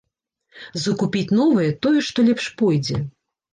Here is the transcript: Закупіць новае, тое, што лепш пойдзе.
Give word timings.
Закупіць 0.85 1.35
новае, 1.41 1.67
тое, 1.85 1.99
што 2.09 2.27
лепш 2.33 2.51
пойдзе. 2.65 3.07